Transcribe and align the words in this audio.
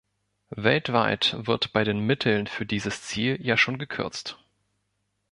Weltweit 0.55 1.35
wird 1.45 1.73
bei 1.73 1.83
den 1.83 1.99
Mitteln 1.99 2.47
für 2.47 2.65
dieses 2.65 3.03
Ziel 3.03 3.37
ja 3.39 3.55
schon 3.55 3.77
gekürzt. 3.77 4.39